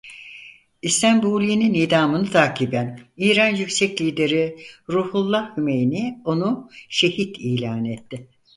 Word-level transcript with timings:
İslâmbûlî'nin 0.81 1.73
idamını 1.73 2.31
takiben 2.31 2.99
İran 3.17 3.55
Yüksek 3.55 4.01
Lideri 4.01 4.57
Ruhullah 4.89 5.57
Humeyni 5.57 6.21
onu 6.25 6.69
şehit 6.89 7.35
ilan 7.39 7.85
etti. 7.85 8.27